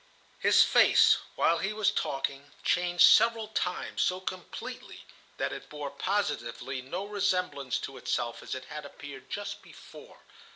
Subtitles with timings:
[0.39, 5.01] His face, while he was talking, changed several times so completely
[5.37, 10.17] that it bore positively no resemblance to itself as it had appeared just before.